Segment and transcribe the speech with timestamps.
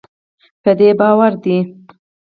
[0.63, 1.57] په دې باور دی